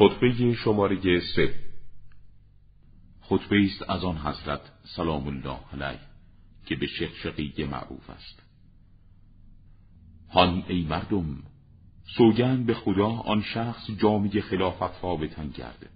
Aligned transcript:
خطبه 0.00 0.54
شماره 0.54 1.20
سه. 1.20 1.54
خطبه 3.20 3.64
است 3.64 3.90
از 3.90 4.04
آن 4.04 4.16
حضرت 4.16 4.60
سلام 4.84 5.26
الله 5.26 5.58
علیه 5.72 6.00
که 6.66 6.76
به 6.76 6.86
شقشقی 6.86 7.64
معروف 7.64 8.10
است. 8.10 8.42
هان 10.30 10.64
ای 10.68 10.82
مردم 10.82 11.42
سوگند 12.16 12.66
به 12.66 12.74
خدا 12.74 13.08
آن 13.08 13.42
شخص 13.42 13.90
جامعه 13.90 14.40
خلافت 14.40 15.04
را 15.04 15.16
به 15.16 15.28
تن 15.28 15.50
کرده 15.50 15.88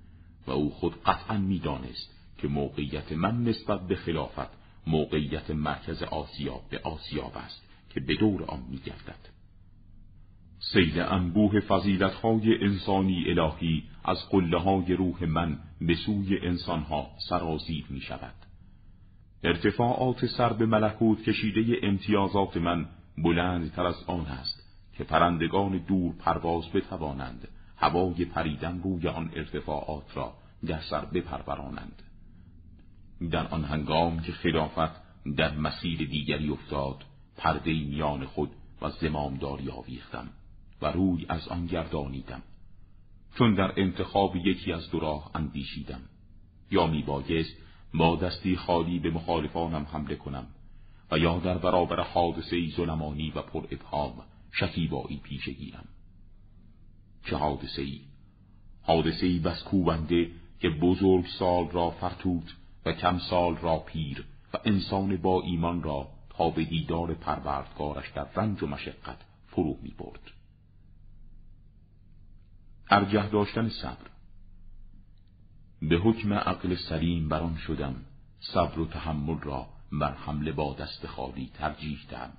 و 0.46 0.50
او 0.50 0.70
خود 0.70 1.02
قطعا 1.02 1.38
می‌دانست 1.38 2.10
که 2.38 2.48
موقعیت 2.48 3.12
من 3.12 3.44
نسبت 3.44 3.86
به 3.86 3.96
خلافت 3.96 4.50
موقعیت 4.86 5.50
مرکز 5.50 6.02
آسیا 6.02 6.60
به 6.70 6.78
آسیاب 6.78 7.36
است 7.36 7.62
که 7.90 8.00
به 8.00 8.14
دور 8.14 8.44
آن 8.44 8.64
میگردد. 8.70 9.33
سیل 10.74 11.00
انبوه 11.00 11.60
فضیلتهای 11.60 12.64
انسانی 12.64 13.24
الهی 13.30 13.82
از 14.04 14.28
قله 14.30 14.58
های 14.58 14.92
روح 14.92 15.24
من 15.24 15.58
به 15.80 15.94
سوی 15.94 16.38
انسانها 16.38 17.10
سرازیر 17.28 17.86
می 17.90 18.00
شود. 18.00 18.34
ارتفاعات 19.44 20.26
سر 20.26 20.52
به 20.52 20.66
ملکوت 20.66 21.22
کشیده 21.22 21.78
امتیازات 21.82 22.56
من 22.56 22.86
بلندتر 23.18 23.86
از 23.86 24.04
آن 24.06 24.26
است 24.26 24.62
که 24.96 25.04
پرندگان 25.04 25.78
دور 25.78 26.14
پرواز 26.18 26.72
بتوانند 26.72 27.48
هوای 27.76 28.24
پریدن 28.24 28.80
روی 28.84 29.08
آن 29.08 29.30
ارتفاعات 29.36 30.16
را 30.16 30.32
در 30.66 30.80
سر 30.80 31.04
بپرورانند. 31.04 32.02
در 33.30 33.46
آن 33.46 33.64
هنگام 33.64 34.20
که 34.20 34.32
خلافت 34.32 34.92
در 35.36 35.56
مسیر 35.56 35.98
دیگری 35.98 36.50
افتاد 36.50 37.04
پرده 37.36 37.72
میان 37.72 38.24
خود 38.24 38.50
و 38.82 38.90
زمامداری 38.90 39.70
آویختم 39.70 40.28
و 40.82 40.86
روی 40.86 41.26
از 41.28 41.48
آن 41.48 41.66
گردانیدم. 41.66 42.42
چون 43.38 43.54
در 43.54 43.80
انتخاب 43.80 44.36
یکی 44.36 44.72
از 44.72 44.90
دو 44.90 45.00
راه 45.00 45.30
اندیشیدم. 45.34 46.00
یا 46.70 46.86
می 46.86 47.02
بایست 47.02 47.56
با 47.94 48.16
دستی 48.16 48.56
خالی 48.56 48.98
به 48.98 49.10
مخالفانم 49.10 49.86
حمله 49.92 50.16
کنم 50.16 50.46
و 51.10 51.18
یا 51.18 51.38
در 51.38 51.58
برابر 51.58 52.00
حادثه 52.00 52.70
ظلمانی 52.76 53.30
و 53.30 53.42
پر 53.42 53.66
ابهام 53.70 54.12
شکیبایی 54.52 55.16
پیش 55.16 55.48
گیرم. 55.48 55.88
چه 57.24 57.36
حادثه 57.36 57.82
ای 57.82 58.00
حادثه 58.82 59.26
ای 59.26 59.38
بس 59.38 59.62
کوبنده 59.62 60.30
که 60.60 60.70
بزرگ 60.70 61.26
سال 61.38 61.70
را 61.70 61.90
فرتوت 61.90 62.54
و 62.86 62.92
کم 62.92 63.18
سال 63.18 63.56
را 63.56 63.78
پیر 63.78 64.24
و 64.54 64.58
انسان 64.64 65.16
با 65.16 65.42
ایمان 65.42 65.82
را 65.82 66.08
تا 66.30 66.50
به 66.50 66.64
دیدار 66.64 67.14
پروردگارش 67.14 68.10
در 68.10 68.26
رنج 68.34 68.62
و 68.62 68.66
مشقت 68.66 69.18
فرو 69.46 69.78
می 69.82 69.94
برد. 69.98 70.30
ارجه 72.90 73.28
داشتن 73.28 73.68
صبر. 73.68 74.10
به 75.82 75.96
حکم 75.96 76.32
عقل 76.32 76.76
سلیم 76.88 77.28
بران 77.28 77.56
شدم 77.56 77.94
صبر 78.40 78.78
و 78.78 78.86
تحمل 78.86 79.40
را 79.40 79.66
بر 79.92 80.12
حمله 80.12 80.52
با 80.52 80.74
دست 80.74 81.06
خالی 81.06 81.50
ترجیح 81.54 81.98
دهم. 82.10 82.32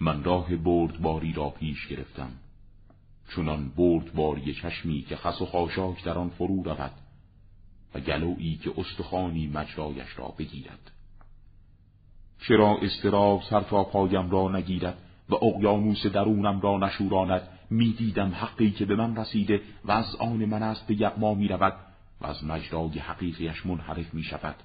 من 0.00 0.24
راه 0.24 0.56
بردباری 0.56 1.32
را 1.32 1.50
پیش 1.50 1.86
گرفتم. 1.86 2.30
چونان 3.28 3.68
بردباری 3.68 4.54
چشمی 4.54 5.02
که 5.02 5.16
خس 5.16 5.40
و 5.42 5.46
خاشاک 5.46 6.04
در 6.04 6.18
آن 6.18 6.28
فرو 6.28 6.62
رود 6.62 6.92
و 7.94 8.00
گلویی 8.00 8.56
که 8.56 8.72
استخوانی 8.76 9.46
مجرایش 9.46 10.18
را 10.18 10.34
بگیرد. 10.38 10.90
چرا 12.38 12.78
استراب 12.82 13.42
سر 13.50 13.60
تا 13.60 13.84
پایم 13.84 14.30
را 14.30 14.48
نگیرد 14.48 14.98
و 15.28 15.34
اقیانوس 15.34 16.06
درونم 16.06 16.60
را 16.60 16.78
نشوراند 16.78 17.48
می‌دیدم 17.70 18.34
حقی 18.34 18.70
که 18.70 18.84
به 18.84 18.96
من 18.96 19.16
رسیده 19.16 19.60
و 19.84 19.92
از 19.92 20.16
آن 20.16 20.44
من 20.44 20.62
است 20.62 20.86
به 20.86 21.00
یقما 21.00 21.34
می 21.34 21.48
رود 21.48 21.74
و 22.20 22.26
از 22.26 22.44
مجرای 22.44 22.98
حقیقیش 22.98 23.66
منحرف 23.66 24.14
می 24.14 24.22
شود 24.22 24.56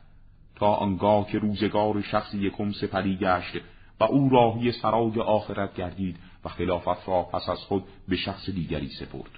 تا 0.55 0.73
آنگاه 0.73 1.27
که 1.27 1.39
روزگار 1.39 2.01
شخص 2.01 2.33
یکم 2.33 2.71
سپری 2.71 3.17
گشت 3.17 3.61
و 3.99 4.03
او 4.03 4.29
راهی 4.29 4.71
سرای 4.71 5.19
آخرت 5.19 5.75
گردید 5.75 6.17
و 6.45 6.49
خلافت 6.49 7.07
را 7.07 7.23
پس 7.23 7.49
از 7.49 7.59
خود 7.59 7.83
به 8.07 8.15
شخص 8.15 8.49
دیگری 8.49 8.89
سپرد. 8.89 9.31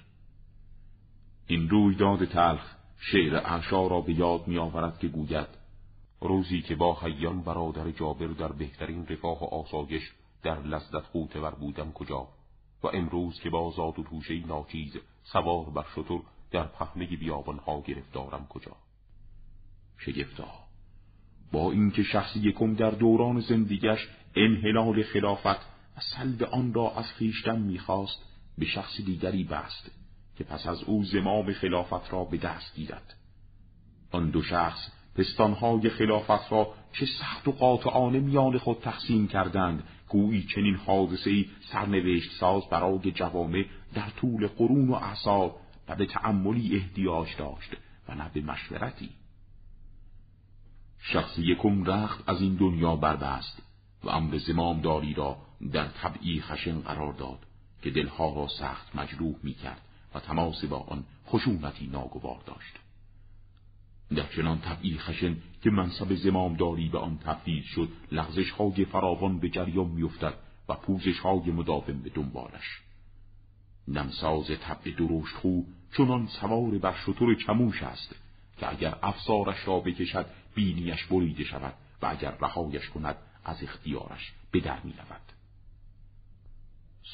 این 1.47 1.69
رویداد 1.69 2.25
تلخ 2.25 2.75
شعر 2.99 3.35
اعشا 3.35 3.87
را 3.87 4.01
به 4.01 4.13
یاد 4.13 4.47
می 4.47 4.57
آورد 4.57 4.99
که 4.99 5.07
گوید 5.07 5.47
روزی 6.21 6.61
که 6.61 6.75
با 6.75 6.97
حیان 7.01 7.41
برادر 7.41 7.91
جابر 7.91 8.27
در 8.27 8.51
بهترین 8.51 9.07
رفاه 9.07 9.41
و 9.41 9.45
آسایش 9.45 10.11
در 10.43 10.59
لذت 10.59 11.01
خوتور 11.01 11.51
بودم 11.51 11.91
کجا؟ 11.91 12.27
و 12.83 12.87
امروز 12.87 13.39
که 13.39 13.49
با 13.49 13.71
زاد 13.71 13.99
و 13.99 14.03
توشه 14.03 14.45
ناچیز 14.45 14.97
سوار 15.23 15.65
بر 15.65 15.85
شطور 15.95 16.21
در 16.51 16.63
پهنه 16.63 17.05
بیابانها 17.05 17.81
گرفتارم 17.81 18.47
کجا؟ 18.49 18.75
شگفتا. 19.97 20.47
با 21.51 21.71
اینکه 21.71 22.03
شخص 22.03 22.35
یکم 22.35 22.73
در 22.73 22.91
دوران 22.91 23.39
زندگیش 23.39 24.07
انحلال 24.35 25.03
خلافت 25.03 25.77
و 25.97 25.99
سلب 25.99 26.43
آن 26.43 26.73
را 26.73 26.91
از 26.95 27.05
خیشتن 27.05 27.59
می‌خواست 27.59 28.25
به 28.57 28.65
شخص 28.65 29.01
دیگری 29.01 29.43
بست 29.43 29.91
که 30.37 30.43
پس 30.43 30.67
از 30.67 30.83
او 30.83 31.03
زمام 31.03 31.53
خلافت 31.53 32.13
را 32.13 32.23
به 32.23 32.37
دست 32.37 32.75
گیرد. 32.75 33.13
آن 34.11 34.29
دو 34.29 34.41
شخص 34.41 34.91
پستانهای 35.15 35.89
خلافت 35.89 36.51
را 36.51 36.73
چه 36.93 37.05
سخت 37.05 37.47
و 37.47 37.51
قاطعانه 37.51 38.19
میان 38.19 38.57
خود 38.57 38.79
تقسیم 38.79 39.27
کردند 39.27 39.83
گویی 40.07 40.43
چنین 40.43 40.75
حادثه 40.75 41.45
سرنوشت 41.71 42.31
ساز 42.39 42.63
برای 42.69 43.11
جوامع 43.11 43.65
در 43.93 44.09
طول 44.09 44.47
قرون 44.47 44.89
و 44.89 44.93
اعصار 44.93 45.55
و 45.87 45.95
به 45.95 46.05
تعملی 46.05 46.75
احتیاج 46.75 47.27
داشت 47.37 47.75
و 48.09 48.15
نه 48.15 48.31
به 48.33 48.41
مشورتی. 48.41 49.09
شخص 50.99 51.37
یکم 51.37 51.83
رخت 51.83 52.29
از 52.29 52.41
این 52.41 52.55
دنیا 52.55 52.95
بربست 52.95 53.61
و 54.03 54.09
امر 54.09 54.37
زمامداری 54.37 55.13
را 55.13 55.37
در 55.71 55.87
طبعی 55.87 56.41
خشن 56.41 56.79
قرار 56.79 57.13
داد 57.13 57.39
که 57.81 57.89
دلها 57.89 58.35
را 58.35 58.47
سخت 58.47 58.95
مجروح 58.95 59.35
می 59.43 59.53
کرد 59.53 59.81
و 60.15 60.19
تماس 60.19 60.65
با 60.65 60.77
آن 60.77 61.03
خشونتی 61.27 61.87
ناگوار 61.87 62.41
داشت. 62.45 62.79
در 64.15 64.27
چنان 64.35 64.59
طبعی 64.59 64.97
خشن 64.97 65.37
که 65.63 65.69
منصب 65.69 66.15
زمامداری 66.15 66.89
به 66.89 66.97
آن 66.97 67.17
تبدیل 67.17 67.63
شد 67.63 67.89
لغزش 68.11 68.51
های 68.51 68.85
فراوان 68.85 69.39
به 69.39 69.49
جریان 69.49 69.87
میافتد 69.87 70.33
و 70.69 70.73
پوزش 70.73 71.19
های 71.19 71.51
مداوم 71.51 72.01
به 72.01 72.09
دنبالش 72.09 72.81
نمساز 73.87 74.47
طبع 74.61 74.91
درشت 74.91 75.35
خو 75.35 75.61
چنان 75.97 76.27
سوار 76.27 76.77
بر 76.77 76.95
شطور 77.05 77.35
چموش 77.35 77.83
است 77.83 78.15
که 78.57 78.71
اگر 78.71 78.95
افسارش 79.03 79.67
را 79.67 79.79
بکشد 79.79 80.25
بینیش 80.55 81.05
بریده 81.05 81.43
شود 81.43 81.73
و 82.01 82.05
اگر 82.05 82.33
رهایش 82.41 82.89
کند 82.89 83.15
از 83.45 83.63
اختیارش 83.63 84.33
به 84.51 84.59
در 84.59 84.79
می. 84.83 84.93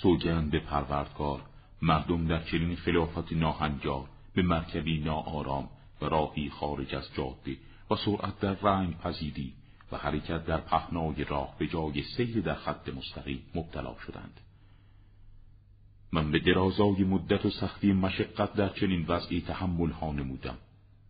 سوگند 0.01 0.51
به 0.51 0.59
پروردگار 0.59 1.41
مردم 1.81 2.27
در 2.27 2.43
چنین 2.43 2.75
خلافت 2.75 3.33
ناهنجار 3.33 4.09
به 4.33 4.41
مرکبی 4.41 4.99
ناآرام 4.99 5.69
راهی 6.07 6.49
خارج 6.49 6.95
از 6.95 7.13
جاده 7.13 7.57
و 7.91 7.95
سرعت 7.95 8.39
در 8.39 8.53
رنگ 8.53 8.97
پذیری 8.97 9.53
و 9.91 9.97
حرکت 9.97 10.45
در 10.45 10.57
پهنای 10.57 11.23
راه 11.23 11.55
به 11.57 11.67
جای 11.67 12.03
سیر 12.03 12.41
در 12.41 12.55
خط 12.55 12.89
مستقیم 12.89 13.43
مبتلا 13.55 13.95
شدند. 14.07 14.39
من 16.11 16.31
به 16.31 16.39
درازای 16.39 17.03
مدت 17.03 17.45
و 17.45 17.49
سختی 17.49 17.93
مشقت 17.93 18.53
در 18.53 18.69
چنین 18.69 19.05
وضعی 19.07 19.41
تحمل 19.41 19.91
ها 19.91 20.11
نمودم 20.11 20.57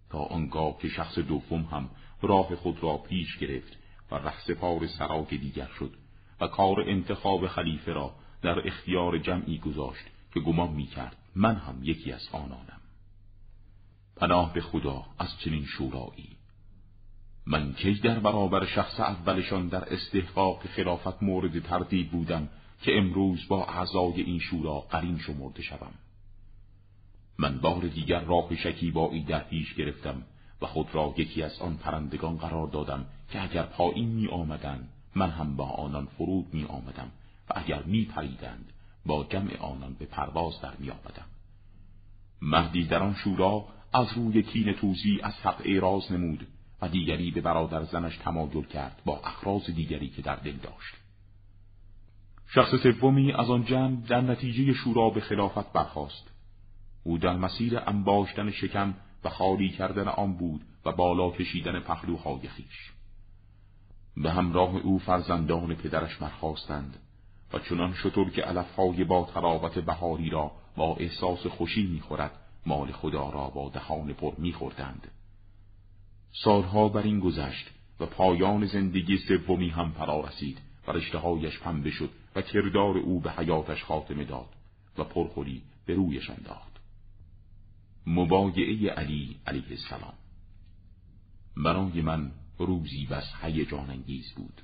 تا 0.10 0.20
آنگاه 0.20 0.78
که 0.78 0.90
شخص 0.90 1.20
دوم 1.20 1.62
هم 1.62 1.90
راه 2.22 2.56
خود 2.56 2.84
را 2.84 2.98
پیش 2.98 3.38
گرفت 3.38 3.78
و 4.12 4.16
رهسپار 4.16 4.88
سراک 4.88 5.30
دیگر 5.30 5.70
شد 5.80 5.94
و 6.42 6.48
کار 6.48 6.82
انتخاب 6.82 7.48
خلیفه 7.48 7.94
را 7.94 8.16
در 8.42 8.68
اختیار 8.68 9.18
جمعی 9.18 9.58
گذاشت 9.58 10.06
که 10.34 10.40
گمان 10.40 10.70
می 10.70 10.86
کرد 10.86 11.18
من 11.36 11.56
هم 11.56 11.80
یکی 11.84 12.12
از 12.12 12.30
آنانم. 12.32 12.83
پناه 14.16 14.54
به 14.54 14.62
خدا 14.62 15.06
از 15.20 15.40
چنین 15.40 15.66
شورایی. 15.66 16.30
من 17.46 17.74
کی 17.74 17.94
در 17.94 18.20
برابر 18.20 18.66
شخص 18.66 19.00
اولشان 19.00 19.68
در 19.68 19.94
استحقاق 19.94 20.68
خلافت 20.68 21.24
مورد 21.24 21.60
تردید 21.60 22.12
بودم 22.12 22.50
که 22.82 22.98
امروز 22.98 23.48
با 23.48 23.66
اعضای 23.66 24.22
این 24.22 24.40
شورا 24.40 24.80
قرین 24.80 25.18
شمرده 25.18 25.62
شوم. 25.62 25.94
من 27.40 27.60
بار 27.60 27.82
دیگر 27.82 28.20
راه 28.20 28.56
شکیبایی 28.56 29.24
در 29.24 29.40
پیش 29.40 29.74
گرفتم 29.74 30.24
و 30.62 30.66
خود 30.66 30.96
را 30.96 31.14
یکی 31.18 31.44
از 31.44 31.60
آن 31.60 31.78
پرندگان 31.78 32.38
قرار 32.38 32.68
دادم 32.68 33.06
که 33.32 33.44
اگر 33.44 33.64
پایین 33.64 34.10
می 34.10 34.28
آمدن 34.28 34.88
من 35.16 35.30
هم 35.30 35.56
با 35.56 35.66
آنان 35.66 36.06
فرود 36.06 36.54
می 36.54 36.64
آمدم 36.64 37.12
و 37.50 37.54
اگر 37.56 37.84
می 37.84 38.06
پریدند 38.06 38.74
با 39.06 39.24
جمع 39.24 39.58
آنان 39.58 39.94
به 39.94 40.06
پرواز 40.06 40.62
در 40.62 40.74
می 40.80 40.90
آمدم. 40.90 41.26
مهدی 42.42 42.86
در 42.86 43.04
آن 43.04 43.14
شورا 43.14 43.66
از 43.94 44.08
روی 44.16 44.44
کین 44.44 44.74
توزی 44.74 45.20
از 45.24 45.34
حق 45.34 45.62
اعراض 45.66 46.12
نمود 46.12 46.48
و 46.82 46.88
دیگری 46.88 47.32
به 47.32 47.42
برادر 47.42 47.84
زنش 47.84 48.18
تمایل 48.18 48.64
کرد 48.64 49.02
با 49.06 49.20
اخراز 49.20 49.66
دیگری 49.66 50.10
که 50.10 50.22
در 50.22 50.36
دل 50.36 50.56
داشت. 50.56 50.96
شخص 52.48 52.76
سومی 52.76 53.34
از 53.34 53.50
آن 53.50 53.66
جمع 53.66 53.96
در 53.96 54.22
نتیجه 54.22 54.74
شورا 54.74 55.10
به 55.10 55.22
خلافت 55.22 55.74
برخاست. 55.74 56.32
او 57.04 57.18
در 57.18 57.38
مسیر 57.38 57.80
انباشتن 57.80 58.52
شکم 58.52 58.94
و 59.24 59.30
خالی 59.30 59.70
کردن 59.70 60.08
آن 60.08 60.34
بود 60.34 60.62
و 60.86 60.92
بالا 60.92 61.32
کشیدن 61.32 61.80
پهلوهای 61.80 62.48
خیش. 62.48 62.92
به 64.18 64.32
همراه 64.32 64.76
او 64.76 65.00
فرزندان 65.00 65.76
پدرش 65.76 66.16
برخواستند 66.16 66.98
و 67.54 67.60
چنان 67.60 67.94
شطور 67.94 68.30
که 68.30 68.42
علفهای 68.42 69.04
با 69.04 69.30
تراوت 69.34 69.80
بهاری 69.80 70.30
را 70.30 70.52
با 70.76 70.96
احساس 70.96 71.48
خوشی 71.48 71.88
می‌خورد 71.88 72.43
مال 72.66 72.92
خدا 72.92 73.30
را 73.30 73.50
با 73.50 73.70
دهان 73.70 74.14
پر 74.14 74.34
میخوردند. 74.38 75.12
سالها 76.32 76.90
بر 76.90 77.02
این 77.02 77.20
گذشت 77.20 77.70
و 78.00 78.06
پایان 78.06 78.66
زندگی 78.66 79.18
سومی 79.18 79.70
هم 79.70 79.92
فرا 79.92 80.22
رسید 80.22 80.58
و 80.88 80.92
رشتههایش 80.92 81.60
پنبه 81.60 81.92
شد 81.92 82.10
و 82.36 82.42
کردار 82.42 82.98
او 82.98 83.20
به 83.20 83.32
حیاتش 83.32 83.84
خاتمه 83.84 84.24
داد 84.24 84.50
و 84.98 85.04
پرخوری 85.04 85.62
به 85.86 85.94
رویش 85.94 86.30
انداخت. 86.30 86.74
مبایعه 88.08 88.92
علی 88.92 89.36
علیه 89.48 89.70
السلام. 89.70 90.14
برای 91.58 92.02
من 92.02 92.32
روزی 92.60 93.06
بس 93.06 93.34
هیجان 93.42 93.90
انگیز 93.90 94.34
بود 94.36 94.62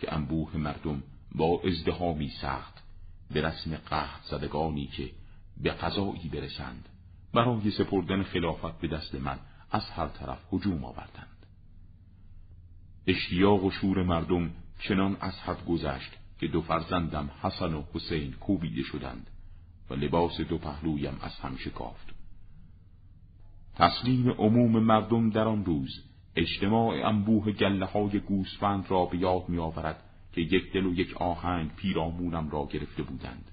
که 0.00 0.14
انبوه 0.14 0.56
مردم 0.56 1.02
با 1.34 1.60
ازدهامی 1.64 2.28
سخت 2.28 2.82
به 3.30 3.42
رسم 3.42 3.76
قهد 3.76 4.20
زدگانی 4.30 4.86
که 4.86 5.10
به 5.56 5.70
قضایی 5.70 6.28
برسند 6.32 6.88
برای 7.34 7.70
سپردن 7.70 8.22
خلافت 8.22 8.80
به 8.80 8.88
دست 8.88 9.14
من 9.14 9.38
از 9.70 9.90
هر 9.90 10.08
طرف 10.08 10.38
هجوم 10.52 10.84
آوردند 10.84 11.46
اشتیاق 13.06 13.64
و 13.64 13.70
شور 13.70 14.02
مردم 14.02 14.50
چنان 14.80 15.16
از 15.20 15.40
حد 15.40 15.64
گذشت 15.64 16.10
که 16.40 16.48
دو 16.48 16.62
فرزندم 16.62 17.30
حسن 17.42 17.74
و 17.74 17.82
حسین 17.94 18.32
کوبیده 18.32 18.82
شدند 18.82 19.30
و 19.90 19.94
لباس 19.94 20.40
دو 20.40 20.58
پهلویم 20.58 21.18
از 21.22 21.34
هم 21.40 21.56
شکافت 21.56 22.14
تسلیم 23.74 24.30
عموم 24.30 24.78
مردم 24.78 25.30
در 25.30 25.48
آن 25.48 25.64
روز 25.64 26.04
اجتماع 26.36 27.08
انبوه 27.08 27.52
گله 27.52 27.86
های 27.86 28.20
گوسفند 28.20 28.90
را 28.90 29.04
به 29.04 29.18
یاد 29.18 29.48
می 29.48 29.58
آورد 29.58 30.02
که 30.32 30.40
یک 30.40 30.72
دل 30.72 30.86
و 30.86 30.94
یک 30.94 31.16
آهنگ 31.16 31.74
پیرامونم 31.76 32.50
را 32.50 32.68
گرفته 32.72 33.02
بودند. 33.02 33.50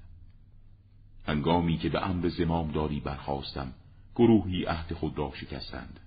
هنگامی 1.28 1.78
که 1.78 1.90
به 1.90 2.10
امر 2.10 2.30
زمامداری 2.30 3.00
برخواستم 3.00 3.74
گروهی 4.16 4.66
عهد 4.66 4.94
خود 4.94 5.18
را 5.18 5.32
شکستند. 5.36 6.00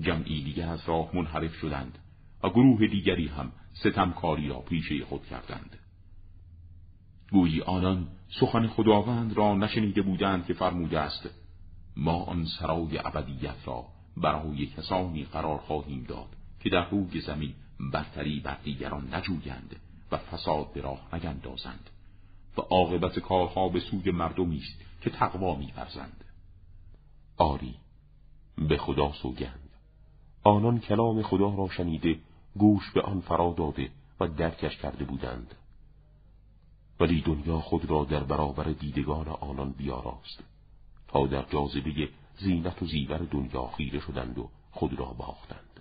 جمعی 0.00 0.42
دیگر 0.42 0.68
از 0.68 0.88
راه 0.88 1.16
منحرف 1.16 1.54
شدند 1.54 1.98
و 2.42 2.50
گروه 2.50 2.86
دیگری 2.86 3.26
هم 3.26 3.52
ستمکاری 3.72 4.48
را 4.48 4.58
پیشه 4.58 5.04
خود 5.04 5.26
کردند. 5.26 5.78
گویی 7.32 7.60
آنان 7.60 8.08
سخن 8.40 8.66
خداوند 8.66 9.36
را 9.36 9.54
نشنیده 9.54 10.02
بودند 10.02 10.46
که 10.46 10.54
فرموده 10.54 11.00
است 11.00 11.28
ما 11.96 12.24
آن 12.24 12.44
سرای 12.44 12.98
ابدیت 12.98 13.56
را 13.64 13.84
برای 14.16 14.66
کسانی 14.66 15.24
قرار 15.24 15.58
خواهیم 15.58 16.04
داد 16.08 16.28
که 16.60 16.70
در 16.70 16.90
روی 16.90 17.20
زمین 17.20 17.54
برتری 17.92 18.40
بر 18.40 18.58
دیگران 18.64 19.14
نجویند 19.14 19.76
و 20.12 20.16
فساد 20.16 20.72
به 20.72 20.80
راه 20.80 21.08
نگندازند 21.12 21.90
و 22.58 22.60
عاقبت 22.60 23.18
کارها 23.18 23.68
به 23.68 23.80
سوی 23.80 24.10
مردمی 24.10 24.56
است 24.58 25.00
که 25.00 25.10
تقوا 25.10 25.54
میورزند. 25.54 26.24
آری 27.36 27.74
به 28.68 28.76
خدا 28.76 29.12
سوگند. 29.12 29.70
آنان 30.42 30.80
کلام 30.80 31.22
خدا 31.22 31.54
را 31.54 31.68
شنیده 31.68 32.18
گوش 32.56 32.90
به 32.90 33.02
آن 33.02 33.20
فرا 33.20 33.54
داده 33.58 33.90
و 34.20 34.28
درکش 34.28 34.76
کرده 34.76 35.04
بودند. 35.04 35.54
ولی 37.00 37.20
دنیا 37.20 37.60
خود 37.60 37.84
را 37.84 38.04
در 38.04 38.24
برابر 38.24 38.64
دیدگان 38.64 39.28
آنان 39.28 39.72
بیاراست 39.72 40.44
تا 41.08 41.26
در 41.26 41.42
جاذبه 41.42 42.08
زینت 42.38 42.82
و 42.82 42.86
زیور 42.86 43.18
دنیا 43.18 43.66
خیره 43.66 44.00
شدند 44.00 44.38
و 44.38 44.48
خود 44.70 44.98
را 44.98 45.06
باختند. 45.06 45.80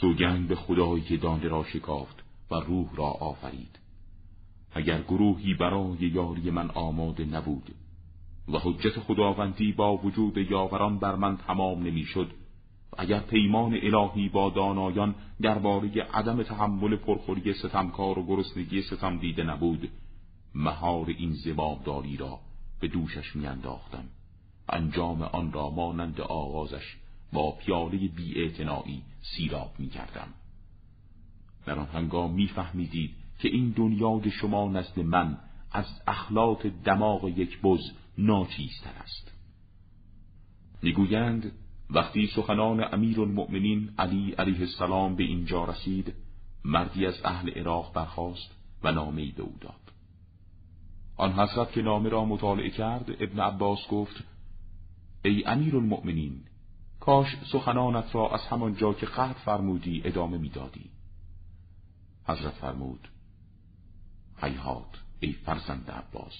سوگند 0.00 0.48
به 0.48 0.56
خدایی 0.56 1.04
که 1.04 1.16
دانه 1.16 1.48
را 1.48 1.64
شکافت 1.64 2.22
و 2.50 2.54
روح 2.54 2.94
را 2.94 3.06
آفرید. 3.06 3.78
اگر 4.76 5.02
گروهی 5.02 5.54
برای 5.54 5.98
یاری 5.98 6.50
من 6.50 6.70
آماده 6.70 7.24
نبود 7.24 7.74
و 8.48 8.58
حجت 8.58 9.00
خداوندی 9.00 9.72
با 9.72 9.96
وجود 9.96 10.36
یاوران 10.38 10.98
بر 10.98 11.14
من 11.14 11.36
تمام 11.36 11.82
نمی‌شد 11.82 12.30
و 12.92 12.96
اگر 12.98 13.20
پیمان 13.20 13.78
الهی 13.82 14.28
با 14.28 14.50
دانایان 14.50 15.14
درباره 15.42 16.02
عدم 16.02 16.42
تحمل 16.42 16.96
پرخوری 16.96 17.52
ستمکار 17.52 18.18
و 18.18 18.26
گرسنگی 18.26 18.82
ستم 18.82 19.18
دیده 19.18 19.42
نبود 19.42 19.88
مهار 20.54 21.06
این 21.08 21.32
زمامداری 21.32 22.16
را 22.16 22.38
به 22.80 22.88
دوشش 22.88 23.36
میانداختم 23.36 24.04
انجام 24.68 25.22
آن 25.22 25.52
را 25.52 25.70
مانند 25.70 26.20
آغازش 26.20 26.96
با 27.32 27.52
پیاله 27.52 28.08
بی 28.08 28.52
سیراب 29.20 29.74
می 29.78 29.88
کردم. 29.88 30.28
در 31.66 31.78
آن 31.78 31.86
هنگام 31.86 32.32
میفهمیدید 32.32 33.25
که 33.38 33.48
این 33.48 33.70
دنیای 33.70 34.30
شما 34.30 34.68
نزد 34.68 35.00
من 35.00 35.38
از 35.72 36.00
اخلاق 36.06 36.68
دماغ 36.68 37.28
یک 37.28 37.60
بز 37.62 37.80
ناچیزتر 38.18 38.94
است. 39.02 39.32
می‌گویند 40.82 41.52
وقتی 41.90 42.26
سخنان 42.26 42.94
امیر 42.94 43.20
المؤمنین 43.20 43.90
علی 43.98 44.32
علیه 44.32 44.60
السلام 44.60 45.16
به 45.16 45.24
اینجا 45.24 45.64
رسید 45.64 46.14
مردی 46.64 47.06
از 47.06 47.14
اهل 47.24 47.50
عراق 47.50 47.92
برخاست 47.94 48.50
و 48.82 48.92
نامه 48.92 49.32
به 49.32 49.42
او 49.42 49.54
داد. 49.60 49.92
آن 51.16 51.32
حضرت 51.32 51.72
که 51.72 51.82
نامه 51.82 52.08
را 52.08 52.24
مطالعه 52.24 52.70
کرد 52.70 53.10
ابن 53.20 53.40
عباس 53.40 53.78
گفت 53.90 54.24
ای 55.24 55.44
امیر 55.44 55.76
المؤمنین 55.76 56.40
کاش 57.00 57.36
سخنانت 57.52 58.14
را 58.14 58.34
از 58.34 58.40
همان 58.40 58.74
جا 58.74 58.92
که 58.92 59.06
قطع 59.06 59.32
فرمودی 59.32 60.02
ادامه 60.04 60.38
می‌دادی. 60.38 60.90
حضرت 62.28 62.52
فرمود 62.52 63.08
حیات 64.42 65.02
ای 65.20 65.32
فرزند 65.32 65.90
عباس. 65.90 66.34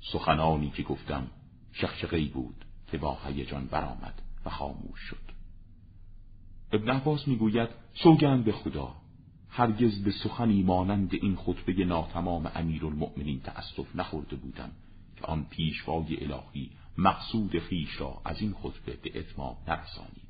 سخنانی 0.00 0.70
که 0.70 0.82
گفتم 0.82 1.26
شخشقی 1.72 2.28
بود 2.28 2.64
که 2.90 2.98
با 2.98 3.18
هیجان 3.26 3.66
برآمد 3.66 4.22
و 4.44 4.50
خاموش 4.50 5.00
شد. 5.00 5.32
ابن 6.72 6.88
عباس 6.90 7.28
می‌گوید 7.28 7.68
سوگند 7.94 8.44
به 8.44 8.52
خدا 8.52 8.94
هرگز 9.48 10.02
به 10.02 10.10
سخنی 10.10 10.62
مانند 10.62 11.14
این 11.14 11.36
خطبه 11.36 11.84
ناتمام 11.84 12.50
امیر 12.54 12.86
المؤمنین 12.86 13.40
تأسف 13.40 13.96
نخورده 13.96 14.36
بودم 14.36 14.70
که 15.16 15.24
آن 15.24 15.44
پیشوای 15.44 16.24
الهی 16.24 16.70
مقصود 16.98 17.58
خیش 17.58 18.00
را 18.00 18.22
از 18.24 18.40
این 18.40 18.52
خطبه 18.52 18.98
به 19.02 19.18
اتمام 19.18 19.56
نرسانی 19.68 20.22